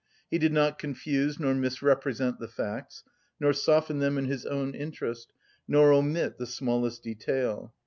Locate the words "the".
2.39-2.47, 6.39-6.47